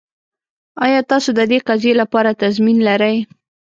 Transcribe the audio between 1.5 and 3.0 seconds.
دې قضیې لپاره تضمین